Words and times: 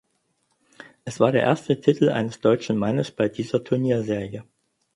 Es 1.05 1.19
war 1.19 1.31
der 1.31 1.43
erste 1.43 1.79
Titel 1.79 2.09
eines 2.09 2.41
deutschen 2.41 2.75
Mannes 2.75 3.11
bei 3.11 3.29
dieser 3.29 3.63
Turnierserie. 3.63 4.43